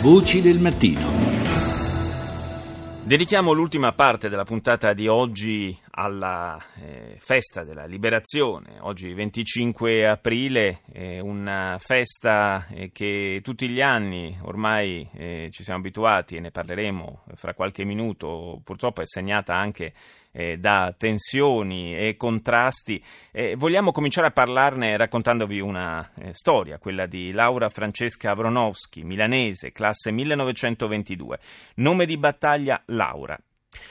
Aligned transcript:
Voci 0.00 0.40
del 0.40 0.60
mattino. 0.60 1.00
Dedichiamo 3.02 3.50
l'ultima 3.50 3.90
parte 3.90 4.28
della 4.28 4.44
puntata 4.44 4.92
di 4.92 5.08
oggi 5.08 5.76
alla 5.98 6.56
eh, 6.76 7.16
festa 7.18 7.64
della 7.64 7.84
liberazione, 7.84 8.76
oggi 8.80 9.12
25 9.12 10.06
aprile, 10.06 10.82
eh, 10.92 11.18
una 11.18 11.76
festa 11.80 12.68
eh, 12.68 12.92
che 12.92 13.40
tutti 13.42 13.68
gli 13.68 13.80
anni 13.80 14.38
ormai 14.42 15.08
eh, 15.12 15.48
ci 15.50 15.64
siamo 15.64 15.80
abituati 15.80 16.36
e 16.36 16.40
ne 16.40 16.52
parleremo 16.52 17.24
fra 17.34 17.52
qualche 17.52 17.84
minuto, 17.84 18.60
purtroppo 18.62 19.00
è 19.00 19.06
segnata 19.06 19.56
anche 19.56 19.92
eh, 20.30 20.56
da 20.58 20.94
tensioni 20.96 21.96
e 21.96 22.16
contrasti. 22.16 23.02
Eh, 23.32 23.56
vogliamo 23.56 23.90
cominciare 23.90 24.28
a 24.28 24.32
parlarne 24.32 24.96
raccontandovi 24.96 25.58
una 25.58 26.12
storia, 26.30 26.78
quella 26.78 27.06
di 27.06 27.32
Laura 27.32 27.68
Francesca 27.68 28.30
Avronowski, 28.30 29.02
milanese, 29.02 29.72
classe 29.72 30.12
1922, 30.12 31.40
nome 31.74 32.06
di 32.06 32.16
battaglia 32.16 32.80
Laura. 32.86 33.36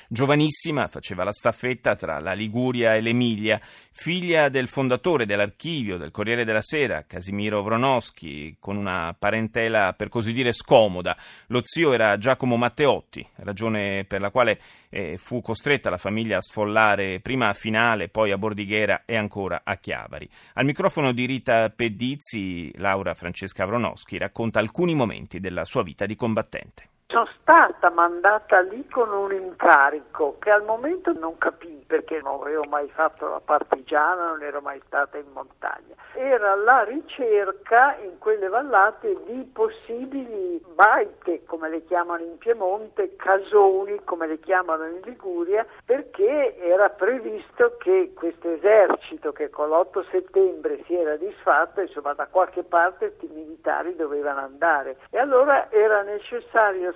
Giovanissima 0.10 0.88
faceva 0.88 1.24
la 1.24 1.32
staffetta 1.32 1.96
tra 1.96 2.20
la 2.20 2.34
Liguria 2.34 2.96
e 2.96 3.02
l'Emilia, 3.02 3.60
figlia 3.92 4.50
del 4.50 4.70
fondatore 4.70 5.26
dell'archivio 5.26 5.98
del 5.98 6.12
Corriere 6.12 6.46
della 6.46 6.62
Sera, 6.62 7.04
Casimiro 7.06 7.62
Vronowski, 7.62 8.58
con 8.60 8.76
una 8.76 9.16
parentela 9.18 9.94
per 9.94 10.10
così 10.10 10.34
dire 10.34 10.52
scomoda. 10.52 11.16
Lo 11.48 11.62
zio 11.64 11.94
era 11.94 12.18
Giacomo 12.18 12.56
Matteotti, 12.56 13.28
ragione 13.36 14.06
per 14.06 14.22
la 14.22 14.32
quale 14.32 14.60
eh, 14.90 15.18
fu 15.18 15.42
costretta 15.42 15.90
la 15.90 15.98
famiglia 15.98 16.38
a 16.38 16.42
sfollare 16.42 17.20
prima 17.20 17.50
a 17.50 17.54
Finale, 17.54 18.10
poi 18.10 18.32
a 18.32 18.38
Bordighera 18.38 19.04
e 19.06 19.16
ancora 19.16 19.62
a 19.64 19.76
Chiavari. 19.76 20.28
Al 20.54 20.66
microfono 20.66 21.12
di 21.12 21.26
Rita 21.26 21.70
Pedizzi, 21.70 22.72
Laura 22.78 23.14
Francesca 23.14 23.66
Vronowski 23.66 24.18
racconta 24.18 24.60
alcuni 24.60 24.96
momenti 24.96 25.40
della 25.40 25.66
sua 25.66 25.84
vita 25.84 26.06
di 26.06 26.16
combattente. 26.16 26.90
Sono 27.18 27.30
stata 27.42 27.90
mandata 27.90 28.60
lì 28.60 28.88
con 28.90 29.12
un 29.12 29.34
incarico 29.34 30.38
che 30.38 30.52
al 30.52 30.64
momento 30.64 31.12
non 31.14 31.36
capii 31.40 31.86
perché 31.88 32.20
non 32.22 32.42
avevo 32.42 32.66
mai 32.66 32.88
fatto 32.90 33.28
la 33.28 33.42
partigiana, 33.44 34.28
non 34.28 34.44
ero 34.44 34.62
mai 34.62 34.80
stata 34.86 35.18
in 35.18 35.26
montagna. 35.34 35.96
Era 36.14 36.54
la 36.54 36.84
ricerca 36.84 37.96
in 38.04 38.20
quelle 38.20 38.50
vallate 38.50 39.18
di 39.26 39.50
possibili 39.52 40.64
baite, 40.76 41.44
come 41.46 41.70
le 41.70 41.84
chiamano 41.86 42.22
in 42.22 42.38
Piemonte, 42.38 43.16
casoni, 43.16 44.02
come 44.04 44.28
le 44.28 44.40
chiamano 44.40 44.86
in 44.86 45.00
Liguria, 45.04 45.66
perché 45.86 46.56
era 46.58 46.90
previsto 46.90 47.78
che 47.80 48.12
questo 48.14 48.52
esercito 48.52 49.32
che 49.32 49.50
con 49.50 49.70
l'8 49.70 50.06
settembre 50.12 50.84
si 50.86 50.96
era 50.96 51.16
disfatto, 51.16 51.82
insomma 51.82 52.14
da 52.14 52.28
qualche 52.28 52.64
parte 52.64 53.16
i 53.22 53.30
militari 53.34 53.96
dovevano 53.96 54.42
andare. 54.42 54.98
E 55.10 55.18
allora 55.18 55.72
era 55.72 56.04
necessario 56.04 56.94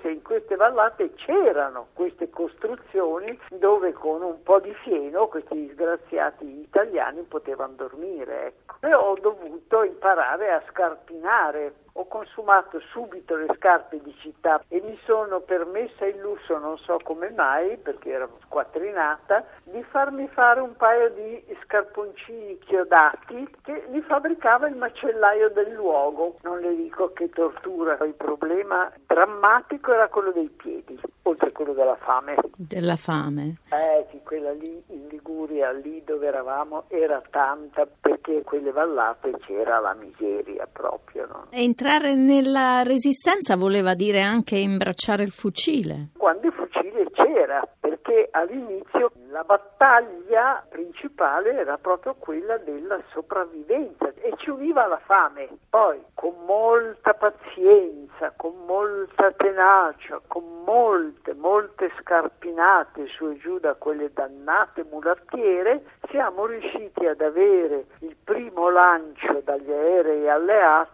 se 0.00 0.10
in 0.10 0.22
queste 0.22 0.56
vallate 0.56 1.12
c'erano 1.14 1.88
queste 1.92 2.30
costruzioni 2.30 3.38
dove 3.50 3.92
con 3.92 4.22
un 4.22 4.42
po' 4.42 4.60
di 4.60 4.72
fieno 4.82 5.28
questi 5.28 5.66
disgraziati 5.66 6.60
italiani 6.60 7.22
potevano 7.22 7.74
dormire. 7.76 8.46
Ecco. 8.46 8.86
E 8.86 8.94
ho 8.94 9.14
dovuto 9.20 9.82
imparare 9.82 10.52
a 10.52 10.62
scarpinare 10.70 11.74
ho 11.96 12.06
consumato 12.06 12.80
subito 12.90 13.36
le 13.36 13.46
scarpe 13.56 14.00
di 14.02 14.14
città 14.18 14.62
e 14.68 14.80
mi 14.80 14.98
sono 15.04 15.40
permessa 15.40 16.04
il 16.06 16.18
lusso, 16.18 16.58
non 16.58 16.76
so 16.78 16.98
come 17.04 17.30
mai, 17.30 17.76
perché 17.76 18.10
ero 18.10 18.38
squattrinata, 18.42 19.44
di 19.62 19.82
farmi 19.84 20.26
fare 20.28 20.60
un 20.60 20.74
paio 20.76 21.10
di 21.10 21.44
scarponcini 21.62 22.58
chiodati 22.58 23.48
che 23.62 23.84
li 23.88 24.00
fabbricava 24.02 24.66
il 24.68 24.76
macellaio 24.76 25.50
del 25.50 25.72
luogo. 25.72 26.36
Non 26.42 26.58
le 26.60 26.74
dico 26.74 27.12
che 27.12 27.30
tortura, 27.30 27.96
il 28.04 28.14
problema 28.14 28.90
drammatico 29.06 29.92
era 29.92 30.08
quello 30.08 30.32
dei 30.32 30.48
piedi, 30.48 31.00
oltre 31.24 31.48
a 31.48 31.52
quello 31.52 31.72
della 31.72 31.96
fame. 31.96 32.36
Della 32.56 32.96
fame? 32.96 33.56
Eh 33.70 34.06
sì, 34.10 34.20
quella 34.24 34.52
lì 34.52 34.82
in 34.88 35.08
Liguria, 35.08 35.70
lì 35.72 36.02
dove 36.04 36.26
eravamo, 36.26 36.84
era 36.88 37.22
tanta 37.30 37.86
perché 38.00 38.42
quelle 38.42 38.72
vallate 38.72 39.32
c'era 39.46 39.78
la 39.80 39.94
miseria 39.94 40.66
proprio. 40.70 41.26
No? 41.26 41.46
Entrare 41.50 42.14
nella 42.14 42.82
resistenza 42.82 43.56
voleva 43.56 43.94
dire 43.94 44.20
anche 44.20 44.56
imbracciare 44.56 45.22
il 45.22 45.30
fucile. 45.30 46.08
Quando 46.16 46.46
il 46.46 46.52
fucile 46.52 47.10
c'era, 47.10 47.66
perché 48.14 48.28
all'inizio 48.30 49.10
la 49.30 49.42
battaglia 49.42 50.64
principale 50.68 51.58
era 51.58 51.76
proprio 51.78 52.14
quella 52.14 52.56
della 52.58 53.00
sopravvivenza 53.10 54.12
e 54.20 54.32
ci 54.36 54.50
univa 54.50 54.86
la 54.86 55.00
fame. 55.04 55.48
Poi 55.68 56.00
con 56.14 56.34
molta 56.46 57.14
pazienza, 57.14 58.32
con 58.36 58.54
molta 58.66 59.32
tenacia, 59.32 60.20
con 60.28 60.62
molte, 60.64 61.34
molte 61.34 61.90
scarpinate 62.00 63.06
su 63.08 63.30
e 63.30 63.36
giù 63.38 63.58
da 63.58 63.74
quelle 63.74 64.12
dannate 64.12 64.84
mulattiere, 64.88 65.84
siamo 66.08 66.46
riusciti 66.46 67.06
ad 67.06 67.20
avere 67.20 67.86
il 68.00 68.16
primo 68.22 68.70
lancio 68.70 69.40
dagli 69.42 69.72
aerei 69.72 70.28
alleati 70.28 70.93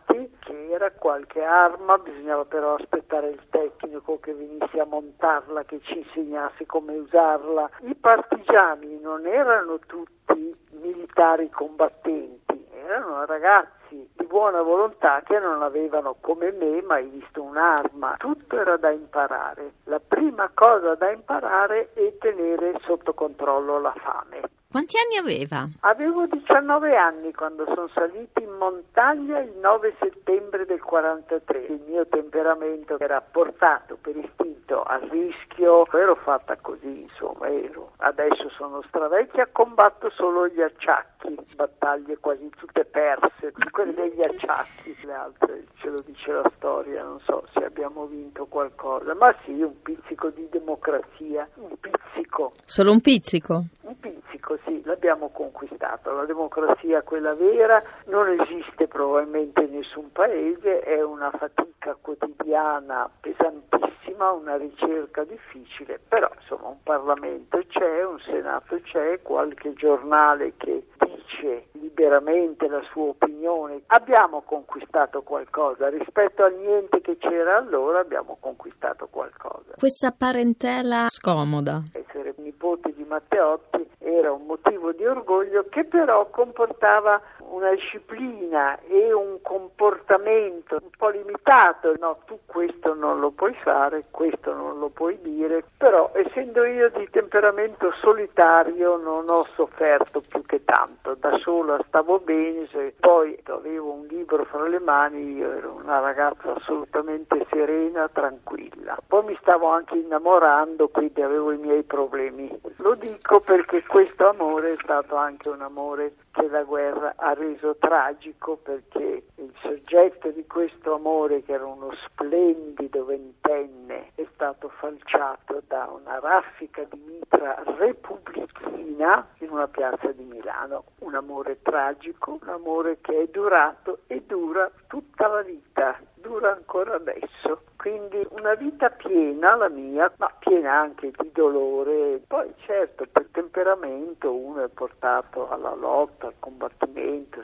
era 0.70 0.90
qualche 0.92 1.42
arma, 1.42 1.98
bisognava 1.98 2.44
però 2.44 2.74
aspettare 2.74 3.30
il 3.30 3.42
tecnico 3.50 4.18
che 4.20 4.32
venisse 4.32 4.78
a 4.80 4.84
montarla, 4.84 5.64
che 5.64 5.80
ci 5.82 5.98
insegnasse 5.98 6.66
come 6.66 6.96
usarla. 6.96 7.70
I 7.80 7.94
partigiani 7.94 9.00
non 9.00 9.26
erano 9.26 9.78
tutti 9.80 10.56
militari 10.70 11.50
combattenti, 11.50 12.66
erano 12.84 13.24
ragazzi 13.24 14.08
di 14.14 14.24
buona 14.26 14.62
volontà 14.62 15.22
che 15.22 15.38
non 15.38 15.62
avevano 15.62 16.16
come 16.20 16.52
me 16.52 16.80
mai 16.82 17.06
visto 17.08 17.42
un'arma. 17.42 18.16
Tutto 18.18 18.58
era 18.58 18.76
da 18.76 18.90
imparare. 18.90 19.72
La 19.84 20.00
prima 20.00 20.50
cosa 20.54 20.94
da 20.94 21.10
imparare 21.10 21.92
è 21.94 22.16
tenere 22.18 22.78
sotto 22.84 23.12
controllo 23.14 23.80
la 23.80 23.94
fame. 23.96 24.59
Quanti 24.70 24.96
anni 24.98 25.16
aveva? 25.16 25.68
Avevo 25.80 26.26
19 26.26 26.94
anni 26.96 27.32
quando 27.32 27.64
sono 27.74 27.88
saliti 27.92 28.44
in 28.44 28.52
montagna 28.56 29.40
il 29.40 29.50
9 29.60 29.96
settembre 29.98 30.64
del 30.64 30.80
43. 30.80 31.58
Il 31.58 31.82
mio 31.88 32.06
temperamento 32.06 32.96
era 33.00 33.20
portato 33.20 33.98
per 34.00 34.14
istinto 34.14 34.84
al 34.84 35.00
rischio, 35.08 35.90
ero 35.90 36.14
fatta 36.14 36.56
così, 36.56 37.00
insomma, 37.00 37.48
ero. 37.48 37.94
Adesso 37.96 38.48
sono 38.50 38.80
stravecchia, 38.86 39.48
combatto 39.50 40.08
solo 40.10 40.46
gli 40.46 40.62
acciacchi, 40.62 41.36
battaglie 41.56 42.18
quasi 42.18 42.48
tutte 42.56 42.84
perse, 42.84 43.52
quelle 43.72 43.92
degli 43.92 44.22
acciacchi, 44.22 44.94
le 45.04 45.12
altre 45.12 45.64
ce 45.80 45.88
lo 45.88 45.98
dice 46.06 46.30
la 46.30 46.50
storia, 46.56 47.02
non 47.02 47.18
so 47.20 47.44
se 47.52 47.64
abbiamo 47.64 48.06
vinto 48.06 48.46
qualcosa, 48.46 49.14
ma 49.14 49.34
sì, 49.44 49.60
un 49.60 49.82
pizzico 49.82 50.28
di 50.30 50.46
democrazia, 50.48 51.48
un 51.56 51.74
pizzico. 51.80 52.52
Solo 52.64 52.92
un 52.92 53.00
pizzico? 53.00 53.64
Un 53.82 53.98
pizzico, 53.98 54.29
sì, 54.66 54.82
l'abbiamo 54.84 55.30
conquistato. 55.30 56.12
La 56.12 56.24
democrazia, 56.24 57.02
quella 57.02 57.34
vera, 57.34 57.82
non 58.06 58.28
esiste 58.28 58.86
probabilmente 58.88 59.62
in 59.62 59.74
nessun 59.74 60.10
paese, 60.12 60.80
è 60.80 61.02
una 61.02 61.30
fatica 61.30 61.96
quotidiana 62.00 63.10
pesantissima, 63.20 64.32
una 64.32 64.56
ricerca 64.56 65.24
difficile, 65.24 66.00
però 66.08 66.30
insomma 66.40 66.68
un 66.68 66.82
Parlamento 66.82 67.62
c'è, 67.68 68.04
un 68.04 68.18
Senato 68.20 68.80
c'è, 68.82 69.20
qualche 69.22 69.72
giornale 69.74 70.54
che 70.56 70.84
dice 70.98 71.68
liberamente 71.72 72.68
la 72.68 72.82
sua 72.90 73.10
opinione. 73.10 73.82
Abbiamo 73.86 74.42
conquistato 74.42 75.22
qualcosa 75.22 75.88
rispetto 75.88 76.44
al 76.44 76.54
niente 76.54 77.00
che 77.00 77.16
c'era 77.18 77.56
allora, 77.56 78.00
abbiamo 78.00 78.36
conquistato 78.40 79.08
qualcosa. 79.10 79.72
Questa 79.76 80.12
parentela 80.12 81.06
scomoda. 81.08 81.82
Essere 81.92 82.34
nipote 82.38 82.92
di 82.94 83.04
Matteotti 83.04 83.89
era 84.16 84.32
un 84.32 84.46
motivo 84.46 84.92
di 84.92 85.04
orgoglio 85.04 85.66
che 85.68 85.84
però 85.84 86.28
comportava 86.30 87.20
una 87.50 87.70
disciplina 87.70 88.78
e 88.88 89.12
un 89.12 89.38
comportamento 89.42 90.78
un 90.80 90.90
po' 90.96 91.08
limitato. 91.08 91.94
No, 91.98 92.18
tu 92.26 92.38
questo 92.46 92.94
non 92.94 93.20
lo 93.20 93.30
puoi 93.30 93.54
fare, 93.62 94.04
questo 94.10 94.52
non 94.52 94.78
lo 94.78 94.88
puoi 94.88 95.18
dire, 95.20 95.64
però 95.76 96.10
essendo 96.14 96.64
io 96.64 96.90
di 96.90 97.08
temperamento 97.10 97.92
solitario 98.00 98.96
non 98.96 99.28
ho 99.28 99.44
sofferto 99.54 100.22
più 100.26 100.42
che 100.44 100.64
tanto, 100.64 101.14
da 101.14 101.36
sola 101.38 101.82
stavo 101.86 102.18
bene, 102.20 102.66
se 102.70 102.94
poi 102.98 103.38
avevo 103.44 103.92
un 103.92 104.06
libro 104.06 104.44
fra 104.44 104.66
le 104.66 104.78
mani, 104.78 105.34
io 105.34 105.52
ero 105.52 105.78
una 105.82 106.00
ragazza 106.00 106.54
assolutamente 106.54 107.46
serena, 107.50 108.08
tranquilla. 108.08 108.96
Poi 109.06 109.24
mi 109.24 109.38
stavo 109.40 109.68
anche 109.68 109.96
innamorando, 109.96 110.88
quindi 110.88 111.22
avevo 111.22 111.52
i 111.52 111.58
miei 111.58 111.82
problemi. 111.82 112.48
Lo 112.76 112.94
dico 112.94 113.40
perché 113.40 113.82
questo 113.84 113.99
amore 114.28 114.72
è 114.72 114.76
stato 114.76 115.16
anche 115.16 115.48
un 115.48 115.60
amore 115.60 116.14
che 116.30 116.48
la 116.48 116.62
guerra 116.62 117.14
ha 117.16 117.34
reso 117.34 117.76
tragico 117.76 118.56
perché 118.56 119.24
il 119.34 119.52
soggetto 119.62 120.30
di 120.30 120.46
questo 120.46 120.94
amore, 120.94 121.42
che 121.42 121.52
era 121.52 121.66
uno 121.66 121.90
splendido 122.06 123.04
ventenne, 123.04 124.12
è 124.14 124.26
stato 124.34 124.68
falciato 124.68 125.62
da 125.66 125.90
una 125.92 126.18
raffica 126.18 126.84
di 126.84 126.98
mitra 127.04 127.62
repubblichina 127.78 129.28
in 129.38 129.50
una 129.50 129.68
piazza 129.68 130.12
di 130.12 130.24
Milano. 130.24 130.84
Un 131.00 131.14
amore 131.14 131.60
tragico, 131.62 132.38
un 132.40 132.48
amore 132.48 132.98
che 133.00 133.22
è 133.22 133.26
durato 133.26 134.00
e 134.06 134.22
dura 134.26 134.70
tutta 134.86 135.26
la 135.26 135.42
vita 135.42 135.98
dura 136.14 136.52
ancora 136.52 136.94
adesso. 136.94 137.69
Quindi 137.80 138.22
una 138.32 138.52
vita 138.56 138.90
piena 138.90 139.56
la 139.56 139.70
mia, 139.70 140.12
ma 140.18 140.30
piena 140.38 140.80
anche 140.80 141.10
di 141.16 141.30
dolore. 141.32 142.20
Poi 142.26 142.52
certo 142.66 143.06
per 143.10 143.28
temperamento 143.32 144.34
uno 144.34 144.64
è 144.64 144.68
portato 144.68 145.48
alla 145.48 145.74
lotta, 145.74 146.26
al 146.26 146.34
combattimento, 146.38 146.79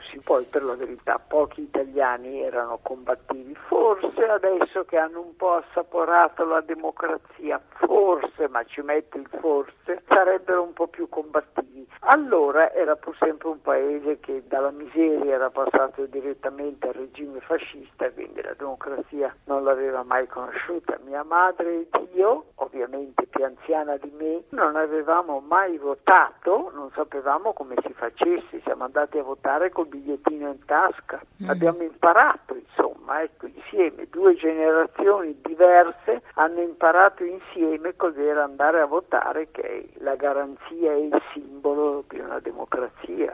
sì, 0.09 0.19
poi 0.19 0.45
per 0.45 0.63
la 0.63 0.75
verità 0.75 1.19
pochi 1.19 1.61
italiani 1.61 2.41
erano 2.41 2.79
combattivi. 2.81 3.55
Forse 3.67 4.23
adesso 4.23 4.85
che 4.85 4.97
hanno 4.97 5.21
un 5.21 5.35
po' 5.35 5.55
assaporato 5.55 6.45
la 6.45 6.61
democrazia, 6.61 7.61
forse, 7.75 8.47
ma 8.47 8.63
ci 8.65 8.81
mette 8.81 9.17
il 9.17 9.27
forse, 9.39 10.03
sarebbero 10.07 10.61
un 10.63 10.73
po' 10.73 10.87
più 10.87 11.09
combattivi. 11.09 11.87
Allora 12.01 12.71
era 12.73 12.95
pur 12.95 13.15
sempre 13.17 13.49
un 13.49 13.61
paese 13.61 14.19
che 14.19 14.43
dalla 14.47 14.71
miseria 14.71 15.33
era 15.33 15.49
passato 15.49 16.05
direttamente 16.05 16.87
al 16.87 16.93
regime 16.93 17.39
fascista, 17.41 18.09
quindi 18.11 18.41
la 18.41 18.53
democrazia 18.57 19.35
non 19.45 19.63
l'aveva 19.63 20.03
mai 20.03 20.27
conosciuta. 20.27 20.97
Mia 21.03 21.23
madre 21.23 21.87
ed 21.91 22.09
io, 22.13 22.45
ovviamente 22.55 23.25
più 23.25 23.43
anziana 23.43 23.97
di 23.97 24.11
me, 24.17 24.43
non 24.49 24.75
avevamo 24.75 25.39
mai 25.39 25.77
votato, 25.77 26.71
non 26.73 26.89
sapevamo 26.93 27.53
come 27.53 27.75
si 27.81 27.91
facesse, 27.93 28.61
siamo 28.63 28.85
andati 28.85 29.17
a 29.17 29.23
votare 29.23 29.46
col 29.71 29.87
bigliettino 29.87 30.49
in 30.49 30.65
tasca, 30.65 31.21
mm. 31.43 31.49
abbiamo 31.49 31.81
imparato 31.83 32.55
insomma, 32.55 33.21
ecco, 33.21 33.47
insieme, 33.47 34.07
due 34.09 34.35
generazioni 34.35 35.35
diverse 35.41 36.21
hanno 36.33 36.61
imparato 36.61 37.23
insieme 37.23 37.95
cos'era 37.95 38.43
andare 38.43 38.81
a 38.81 38.85
votare 38.85 39.49
che 39.51 39.61
è 39.61 39.83
la 40.03 40.15
garanzia 40.15 40.93
e 40.93 41.05
il 41.05 41.21
simbolo 41.33 42.03
di 42.09 42.19
una 42.19 42.39
democrazia. 42.39 43.33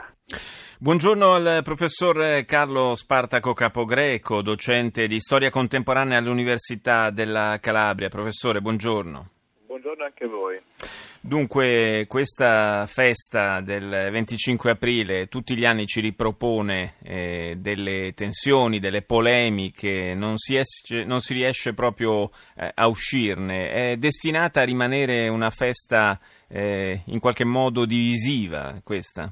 Buongiorno 0.80 1.34
al 1.34 1.62
professor 1.64 2.44
Carlo 2.46 2.94
Spartaco 2.94 3.54
Capogreco, 3.54 4.42
docente 4.42 5.08
di 5.08 5.20
storia 5.20 5.50
contemporanea 5.50 6.18
all'Università 6.18 7.10
della 7.10 7.58
Calabria. 7.62 8.10
Professore, 8.10 8.60
buongiorno. 8.60 9.30
Buongiorno 9.94 10.04
anche 10.06 10.24
a 10.24 10.28
voi. 10.28 10.60
Dunque, 11.22 12.06
questa 12.08 12.88
festa 12.88 13.62
del 13.62 14.10
25 14.12 14.72
aprile 14.72 15.28
tutti 15.28 15.56
gli 15.56 15.66
anni 15.66 15.86
ci 15.86 16.02
ripropone 16.02 16.96
eh, 17.04 17.56
delle 17.58 18.14
tensioni, 18.16 18.80
delle 18.80 19.04
polemiche, 19.04 20.16
non 20.16 20.38
si, 20.38 20.56
esce, 20.56 21.04
non 21.04 21.20
si 21.20 21.34
riesce 21.34 21.74
proprio 21.74 22.32
eh, 22.58 22.72
a 22.74 22.88
uscirne. 22.88 23.70
È 23.70 23.98
destinata 23.98 24.62
a 24.62 24.66
rimanere 24.66 25.28
una 25.28 25.52
festa 25.52 26.20
eh, 26.48 27.04
in 27.06 27.20
qualche 27.20 27.46
modo 27.46 27.86
divisiva 27.86 28.82
questa? 28.84 29.32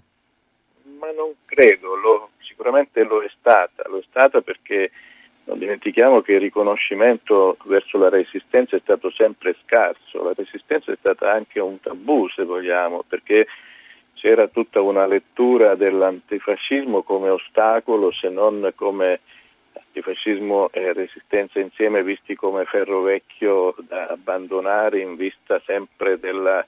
credo, 1.46 1.96
lo, 1.96 2.30
sicuramente 2.40 3.04
lo 3.04 3.22
è 3.22 3.30
stata, 3.38 3.84
lo 3.90 4.00
è 4.00 4.04
stata 4.08 4.42
perché 4.42 4.92
non 5.46 5.58
dimentichiamo 5.58 6.22
che 6.22 6.34
il 6.34 6.40
riconoscimento 6.40 7.58
verso 7.66 7.98
la 7.98 8.10
resistenza 8.10 8.76
è 8.76 8.80
stato 8.82 9.10
sempre 9.12 9.56
scarso, 9.64 10.24
la 10.24 10.34
resistenza 10.36 10.92
è 10.92 10.96
stata 11.00 11.32
anche 11.32 11.60
un 11.60 11.80
tabù 11.80 12.28
se 12.30 12.44
vogliamo, 12.44 13.04
perché 13.08 13.48
c'era 14.14 14.48
tutta 14.48 14.82
una 14.82 15.08
lettura 15.08 15.76
dell'antifascismo 15.76 17.02
come 17.02 17.30
ostacolo 17.30 18.12
se 18.12 18.30
non 18.30 18.72
come 18.76 19.22
antifascismo 19.74 20.70
e 20.72 20.94
resistenza 20.94 21.60
insieme 21.60 22.04
visti 22.04 22.36
come 22.36 22.66
ferro 22.66 23.02
vecchio 23.02 23.74
da 23.88 24.08
abbandonare 24.08 25.00
in 25.00 25.16
vista 25.16 25.60
sempre 25.66 26.20
della 26.20 26.64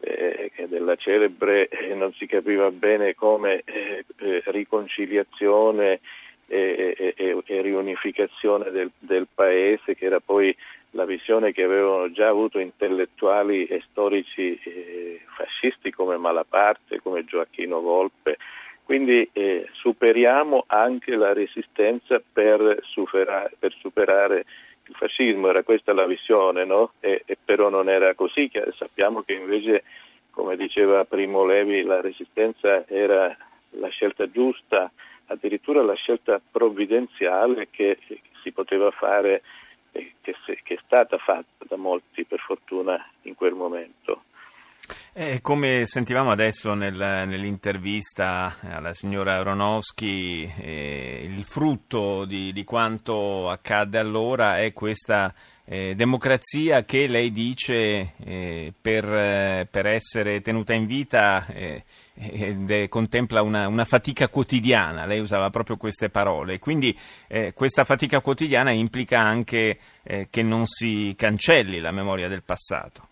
eh, 0.00 0.50
della 0.68 0.96
celebre 0.96 1.68
eh, 1.68 1.94
non 1.94 2.12
si 2.14 2.26
capiva 2.26 2.70
bene 2.70 3.14
come 3.14 3.62
eh, 3.64 4.04
eh 4.16 4.42
riconciliazione 4.46 6.00
e, 6.48 7.14
e, 7.16 7.42
e 7.44 7.60
riunificazione 7.62 8.70
del, 8.70 8.90
del, 8.98 9.28
paese, 9.32 9.94
che 9.94 10.06
era 10.06 10.18
poi 10.18 10.54
la 10.92 11.04
visione 11.04 11.52
che 11.52 11.62
avevano 11.62 12.10
già 12.10 12.28
avuto 12.28 12.58
intellettuali 12.58 13.66
e 13.66 13.82
storici 13.90 14.58
eh, 14.64 15.20
fascisti 15.36 15.90
come 15.92 16.16
Malaparte, 16.16 17.00
come 17.00 17.24
Gioacchino 17.24 17.80
Volpe. 17.80 18.38
Quindi 18.82 19.28
eh, 19.34 19.68
superiamo 19.72 20.64
anche 20.66 21.14
la 21.14 21.34
resistenza 21.34 22.22
per, 22.32 22.80
superare, 22.84 23.52
per 23.58 23.74
superare 23.78 24.46
il 24.86 24.94
fascismo, 24.94 25.50
era 25.50 25.62
questa 25.62 25.92
la 25.92 26.06
visione, 26.06 26.64
no? 26.64 26.92
e, 27.00 27.22
e 27.26 27.36
però 27.44 27.68
non 27.68 27.90
era 27.90 28.14
così, 28.14 28.50
sappiamo 28.78 29.20
che 29.20 29.34
invece, 29.34 29.84
come 30.30 30.56
diceva 30.56 31.04
Primo 31.04 31.44
Levi, 31.44 31.82
la 31.82 32.00
resistenza 32.00 32.86
era 32.88 33.36
la 33.72 33.88
scelta 33.88 34.30
giusta, 34.30 34.90
addirittura 35.28 35.82
la 35.82 35.94
scelta 35.94 36.40
provvidenziale 36.50 37.68
che 37.70 37.98
si 38.42 38.52
poteva 38.52 38.90
fare 38.90 39.42
e 39.92 40.14
che, 40.20 40.34
che 40.62 40.74
è 40.74 40.78
stata 40.84 41.16
fatta 41.18 41.64
da 41.66 41.76
molti 41.76 42.24
per 42.24 42.40
fortuna 42.40 43.02
in 43.22 43.34
quel 43.34 43.54
momento. 43.54 44.24
Eh, 45.12 45.40
come 45.42 45.84
sentivamo 45.84 46.30
adesso 46.30 46.72
nel, 46.74 46.94
nell'intervista 46.94 48.56
alla 48.62 48.94
signora 48.94 49.34
Aronowski, 49.34 50.50
eh, 50.58 51.28
il 51.28 51.44
frutto 51.44 52.24
di, 52.24 52.52
di, 52.52 52.64
quanto 52.64 53.50
accadde 53.50 53.98
allora 53.98 54.58
è 54.58 54.72
questa 54.72 55.34
eh, 55.70 55.94
democrazia 55.94 56.82
che 56.84 57.06
lei 57.06 57.30
dice 57.30 58.14
eh, 58.24 58.72
per, 58.80 59.68
per, 59.70 59.86
essere 59.86 60.40
tenuta 60.40 60.72
in 60.72 60.86
vita 60.86 61.46
eh, 61.46 62.88
contempla 62.88 63.42
una, 63.42 63.68
una, 63.68 63.84
fatica 63.84 64.28
quotidiana, 64.28 65.04
lei 65.04 65.20
usava 65.20 65.50
proprio 65.50 65.76
queste 65.76 66.08
parole, 66.08 66.58
quindi 66.58 66.96
eh, 67.28 67.52
questa 67.52 67.84
fatica 67.84 68.20
quotidiana 68.20 68.70
implica 68.70 69.20
anche 69.20 69.78
che 70.30 70.42
non 70.42 70.64
si 70.64 71.14
cancelli 71.14 71.80
la 71.80 71.92
memoria 71.92 72.28
del 72.28 72.42
passato. 72.42 73.06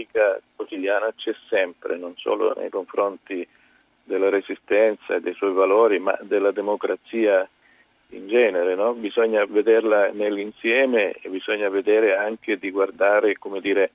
Politica 0.00 0.40
quotidiana 0.56 1.12
c'è 1.14 1.34
sempre, 1.50 1.98
non 1.98 2.14
solo 2.16 2.54
nei 2.56 2.70
confronti 2.70 3.46
della 4.04 4.30
resistenza 4.30 5.16
e 5.16 5.20
dei 5.20 5.34
suoi 5.34 5.52
valori, 5.52 5.98
ma 5.98 6.16
della 6.22 6.50
democrazia 6.50 7.46
in 8.10 8.28
genere. 8.28 8.74
No? 8.74 8.94
Bisogna 8.94 9.44
vederla 9.44 10.10
nell'insieme 10.12 11.12
e 11.20 11.28
bisogna 11.28 11.68
vedere 11.68 12.16
anche 12.16 12.58
di 12.58 12.70
guardare, 12.70 13.38
come 13.38 13.60
dire, 13.60 13.92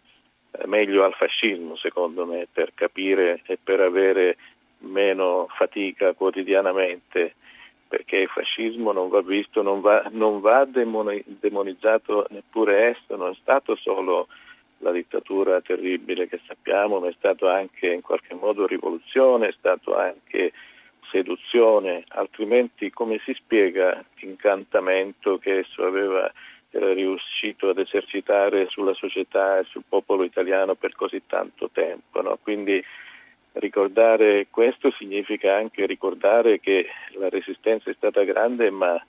eh, 0.52 0.68
meglio 0.68 1.04
al 1.04 1.14
fascismo, 1.14 1.76
secondo 1.76 2.26
me, 2.26 2.48
per 2.52 2.74
capire 2.74 3.42
e 3.46 3.58
per 3.62 3.80
avere 3.80 4.38
meno 4.80 5.48
fatica 5.58 6.14
quotidianamente 6.14 7.34
perché 7.88 8.18
il 8.18 8.28
fascismo 8.28 8.92
non 8.92 9.10
va 9.10 9.22
visto, 9.22 9.62
non 9.62 9.80
va, 9.80 10.06
non 10.12 10.42
va 10.42 10.66
demonizzato 10.66 12.26
neppure 12.30 12.90
esso, 12.90 13.16
non 13.16 13.32
è 13.32 13.36
stato 13.40 13.76
solo 13.76 14.28
la 14.80 14.92
dittatura 14.92 15.62
terribile 15.62 16.28
che 16.28 16.42
sappiamo, 16.46 17.00
ma 17.00 17.08
è 17.08 17.14
stato 17.18 17.48
anche 17.48 17.88
in 17.88 18.02
qualche 18.02 18.34
modo 18.34 18.66
rivoluzione, 18.66 19.48
è 19.48 19.56
stato 19.58 19.96
anche 19.96 20.52
seduzione, 21.16 22.04
altrimenti 22.10 22.92
come 22.92 23.22
si 23.24 23.34
spiega 23.36 24.04
l'incantamento 24.20 25.38
che 25.38 25.60
esso 25.60 25.86
aveva, 25.86 26.30
era 26.72 26.92
riuscito 26.92 27.70
ad 27.70 27.78
esercitare 27.78 28.68
sulla 28.68 28.94
società 28.94 29.60
e 29.60 29.64
sul 29.64 29.84
popolo 29.88 30.26
italiano 30.26 30.76
per 30.76 30.94
così 30.94 31.22
tanto 31.26 31.70
tempo. 31.72 32.22
No? 32.22 32.38
Quindi 32.44 32.84
ricordare 33.54 34.48
questo 34.50 34.92
significa 34.92 35.56
anche 35.56 35.86
ricordare 35.86 36.60
che 36.60 36.88
la 37.14 37.30
resistenza 37.30 37.90
è 37.90 37.94
stata 37.94 38.24
grande, 38.24 38.70
ma 38.70 39.02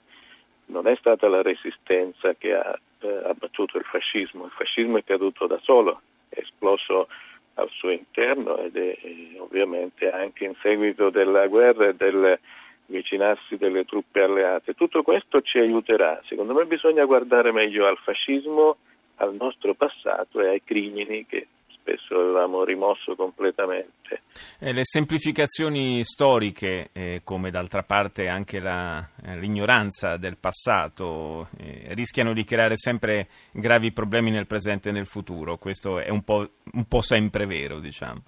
non 0.67 0.87
è 0.87 0.95
stata 0.95 1.27
la 1.27 1.41
resistenza 1.41 2.35
che 2.35 2.53
ha 2.53 2.79
eh, 3.01 3.21
abbattuto 3.25 3.77
il 3.77 3.83
fascismo, 3.83 4.45
il 4.45 4.51
fascismo 4.51 4.97
è 4.97 5.03
caduto 5.03 5.45
da 5.45 5.59
solo, 5.61 5.99
è 6.29 6.39
esploso 6.39 7.09
al 7.57 7.69
suo 7.71 7.89
interno 7.89 8.57
ed 8.57 8.75
è 8.75 8.97
ovviamente 9.39 10.09
anche 10.09 10.45
in 10.45 10.55
seguito 10.61 11.09
della 11.09 11.47
guerra 11.47 11.87
e 11.87 11.95
del 11.95 12.39
vicinarsi 12.87 13.57
delle 13.57 13.85
truppe 13.85 14.21
alleate. 14.21 14.73
Tutto 14.73 15.01
questo 15.03 15.41
ci 15.41 15.57
aiuterà. 15.59 16.21
Secondo 16.25 16.53
me 16.53 16.65
bisogna 16.65 17.05
guardare 17.05 17.51
meglio 17.51 17.85
al 17.87 17.97
fascismo, 17.97 18.77
al 19.15 19.35
nostro 19.35 19.73
passato 19.73 20.39
e 20.41 20.47
ai 20.47 20.63
crimini 20.63 21.25
che 21.25 21.47
spesso 21.87 22.19
avevamo 22.19 22.65
rimosso 22.65 23.15
completamente. 23.15 24.23
Eh, 24.59 24.73
le 24.73 24.83
semplificazioni 24.83 26.03
storiche, 26.03 26.89
eh, 26.91 27.21
come 27.23 27.49
d'altra 27.49 27.83
parte 27.83 28.27
anche 28.27 28.59
la, 28.59 29.07
eh, 29.25 29.37
l'ignoranza 29.37 30.17
del 30.17 30.35
passato, 30.37 31.47
eh, 31.57 31.93
rischiano 31.93 32.33
di 32.33 32.43
creare 32.43 32.75
sempre 32.75 33.27
gravi 33.51 33.93
problemi 33.93 34.31
nel 34.31 34.47
presente 34.47 34.89
e 34.89 34.91
nel 34.91 35.07
futuro. 35.07 35.55
Questo 35.55 35.99
è 35.99 36.09
un 36.09 36.23
po', 36.23 36.49
un 36.73 36.85
po 36.87 37.01
sempre 37.01 37.45
vero, 37.45 37.79
diciamo. 37.79 38.21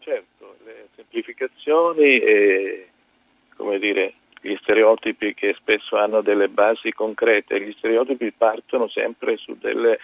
Certo, 0.00 0.56
le 0.64 0.88
semplificazioni 0.94 2.18
e, 2.18 2.88
come 3.56 3.78
dire, 3.78 4.14
gli 4.40 4.54
stereotipi 4.60 5.34
che 5.34 5.54
spesso 5.58 5.96
hanno 5.96 6.20
delle 6.20 6.48
basi 6.48 6.92
concrete, 6.92 7.60
gli 7.60 7.74
stereotipi 7.78 8.30
partono 8.32 8.88
sempre 8.88 9.36
su 9.36 9.56
delle 9.58 9.98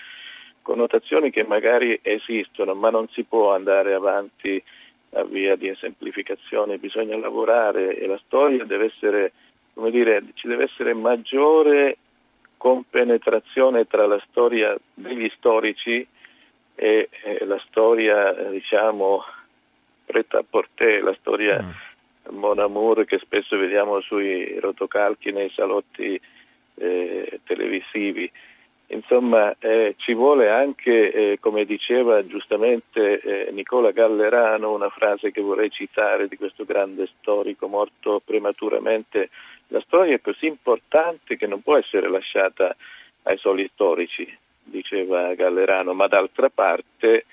connotazioni 0.64 1.30
che 1.30 1.44
magari 1.44 1.98
esistono, 2.02 2.74
ma 2.74 2.88
non 2.88 3.06
si 3.10 3.22
può 3.24 3.52
andare 3.52 3.92
avanti 3.92 4.60
a 5.12 5.22
via 5.24 5.54
di 5.54 5.68
esemplificazione, 5.68 6.78
bisogna 6.78 7.16
lavorare 7.16 7.96
e 7.96 8.06
la 8.06 8.18
storia 8.24 8.64
deve 8.64 8.86
essere, 8.86 9.32
come 9.74 9.90
dire, 9.90 10.22
ci 10.34 10.48
deve 10.48 10.64
essere 10.64 10.94
maggiore 10.94 11.98
compenetrazione 12.56 13.86
tra 13.86 14.06
la 14.06 14.20
storia 14.30 14.74
degli 14.94 15.30
storici 15.36 16.04
e, 16.74 17.08
e 17.10 17.44
la 17.44 17.60
storia, 17.68 18.32
diciamo, 18.32 19.22
preta 20.06 20.38
a 20.38 20.44
portè, 20.48 21.00
la 21.00 21.14
storia 21.20 21.62
mm. 21.62 21.92
Mon 22.30 22.58
Amour 22.58 23.04
che 23.04 23.18
spesso 23.18 23.58
vediamo 23.58 24.00
sui 24.00 24.58
rotocalchi 24.58 25.30
nei 25.30 25.50
salotti 25.50 26.18
eh, 26.76 27.40
televisivi. 27.44 28.30
Insomma, 28.88 29.56
eh, 29.58 29.94
ci 29.96 30.12
vuole 30.12 30.50
anche, 30.50 31.10
eh, 31.10 31.38
come 31.40 31.64
diceva 31.64 32.24
giustamente 32.26 33.18
eh, 33.20 33.50
Nicola 33.50 33.92
Gallerano, 33.92 34.72
una 34.72 34.90
frase 34.90 35.30
che 35.30 35.40
vorrei 35.40 35.70
citare 35.70 36.28
di 36.28 36.36
questo 36.36 36.64
grande 36.64 37.08
storico 37.18 37.66
morto 37.66 38.20
prematuramente, 38.24 39.30
la 39.68 39.80
storia 39.80 40.14
è 40.14 40.20
così 40.20 40.46
importante 40.46 41.36
che 41.36 41.46
non 41.46 41.62
può 41.62 41.76
essere 41.76 42.08
lasciata 42.08 42.76
ai 43.22 43.36
soli 43.38 43.66
storici, 43.72 44.30
diceva 44.62 45.34
Gallerano, 45.34 45.94
ma 45.94 46.06
d'altra 46.06 46.50
parte 46.50 47.24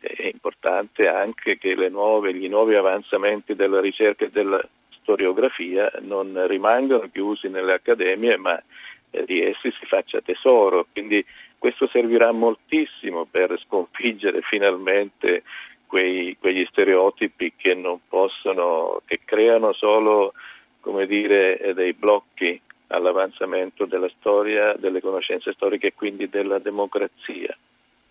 è 0.00 0.26
importante 0.26 1.08
anche 1.08 1.58
che 1.58 1.74
nuove, 1.88 2.34
gli 2.34 2.48
nuovi 2.48 2.74
avanzamenti 2.74 3.54
della 3.54 3.80
ricerca 3.80 4.26
e 4.26 4.30
della 4.30 4.62
storiografia 5.00 5.90
non 6.00 6.46
rimangano 6.46 7.08
chiusi 7.10 7.48
nelle 7.48 7.72
accademie, 7.72 8.36
ma 8.36 8.56
eh, 8.58 8.62
di 9.10 9.42
essi 9.42 9.72
si 9.78 9.86
faccia 9.86 10.20
tesoro. 10.20 10.86
Quindi 10.92 11.24
questo 11.58 11.88
servirà 11.88 12.32
moltissimo 12.32 13.24
per 13.24 13.58
sconfiggere 13.64 14.40
finalmente 14.42 15.42
quei, 15.86 16.36
quegli 16.38 16.66
stereotipi 16.70 17.54
che 17.56 17.74
non 17.74 18.00
possono, 18.08 19.02
che 19.06 19.20
creano 19.24 19.72
solo 19.72 20.32
come 20.80 21.06
dire, 21.06 21.58
eh, 21.58 21.74
dei 21.74 21.92
blocchi 21.92 22.60
all'avanzamento 22.88 23.84
della 23.84 24.08
storia, 24.18 24.74
delle 24.74 25.00
conoscenze 25.00 25.52
storiche 25.52 25.88
e 25.88 25.94
quindi 25.94 26.28
della 26.28 26.58
democrazia. 26.58 27.56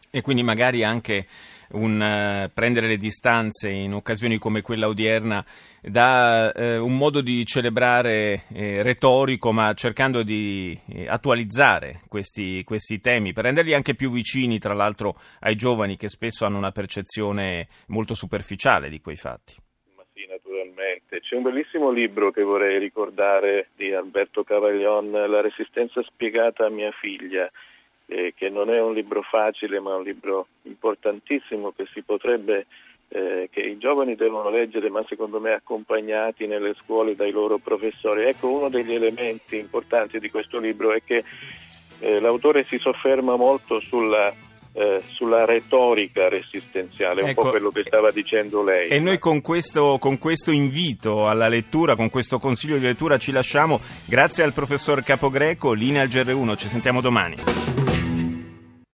E 0.09 0.21
quindi 0.21 0.41
magari 0.41 0.83
anche 0.83 1.27
un, 1.71 1.99
uh, 1.99 2.51
prendere 2.53 2.87
le 2.87 2.97
distanze 2.97 3.69
in 3.69 3.93
occasioni 3.93 4.37
come 4.37 4.61
quella 4.61 4.87
odierna 4.87 5.43
da 5.81 6.51
uh, 6.55 6.83
un 6.83 6.95
modo 6.95 7.21
di 7.21 7.45
celebrare 7.45 8.43
eh, 8.53 8.83
retorico, 8.83 9.51
ma 9.51 9.73
cercando 9.73 10.23
di 10.23 10.77
eh, 10.89 11.07
attualizzare 11.07 12.01
questi, 12.07 12.63
questi, 12.63 12.99
temi, 12.99 13.33
per 13.33 13.45
renderli 13.45 13.73
anche 13.73 13.95
più 13.95 14.11
vicini, 14.11 14.59
tra 14.59 14.73
l'altro, 14.73 15.19
ai 15.41 15.55
giovani 15.55 15.97
che 15.97 16.09
spesso 16.09 16.45
hanno 16.45 16.57
una 16.57 16.71
percezione 16.71 17.67
molto 17.87 18.13
superficiale 18.13 18.89
di 18.89 19.01
quei 19.01 19.15
fatti. 19.15 19.55
Ma 19.95 20.03
sì, 20.13 20.25
naturalmente. 20.27 21.19
C'è 21.19 21.35
un 21.35 21.43
bellissimo 21.43 21.91
libro 21.91 22.31
che 22.31 22.43
vorrei 22.43 22.79
ricordare 22.79 23.69
di 23.75 23.93
Alberto 23.93 24.43
Cavaglion, 24.43 25.11
La 25.11 25.41
resistenza 25.41 26.01
spiegata 26.03 26.65
a 26.65 26.69
mia 26.69 26.91
figlia 26.91 27.49
eh, 28.07 28.33
che 28.35 28.49
non 28.49 28.69
è 28.69 28.81
un 28.81 28.93
libro 28.93 29.21
facile 29.21 29.79
ma 29.79 29.95
un 29.95 30.03
libro 30.03 30.47
importantissimo 30.63 31.71
che 31.75 31.85
si 31.93 32.01
potrebbe 32.01 32.65
eh, 33.09 33.47
che 33.51 33.61
i 33.61 33.77
giovani 33.77 34.15
devono 34.15 34.49
leggere, 34.49 34.89
ma 34.89 35.03
secondo 35.07 35.39
me 35.39 35.53
accompagnati 35.53 36.45
nelle 36.45 36.75
scuole 36.81 37.15
dai 37.15 37.31
loro 37.31 37.57
professori. 37.57 38.25
Ecco, 38.25 38.49
uno 38.49 38.69
degli 38.69 38.93
elementi 38.93 39.57
importanti 39.57 40.19
di 40.19 40.29
questo 40.29 40.59
libro 40.59 40.91
è 40.91 41.01
che 41.03 41.23
eh, 41.99 42.19
l'autore 42.19 42.65
si 42.65 42.77
sofferma 42.77 43.37
molto 43.37 43.79
sulla, 43.79 44.33
eh, 44.73 45.01
sulla 45.07 45.45
retorica 45.45 46.27
resistenziale, 46.27 47.21
un 47.21 47.29
ecco, 47.29 47.43
po' 47.43 47.49
quello 47.51 47.69
che 47.69 47.83
stava 47.85 48.11
dicendo 48.11 48.61
lei. 48.61 48.89
E 48.89 48.99
noi 48.99 49.19
con 49.19 49.39
questo, 49.39 49.97
con 49.99 50.17
questo 50.17 50.51
invito 50.51 51.29
alla 51.29 51.47
lettura, 51.47 51.95
con 51.95 52.09
questo 52.09 52.39
consiglio 52.39 52.77
di 52.77 52.83
lettura 52.83 53.17
ci 53.17 53.31
lasciamo. 53.31 53.79
Grazie 54.05 54.43
al 54.43 54.53
professor 54.53 55.01
Capogreco, 55.01 55.71
linea 55.71 56.01
al 56.01 56.09
GR1, 56.09 56.57
ci 56.57 56.67
sentiamo 56.67 56.99
domani. 56.99 57.86